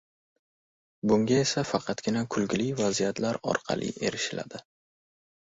[1.11, 4.65] Bunga esa faqatgina kulgili vaziyatlar orqali erishiladi.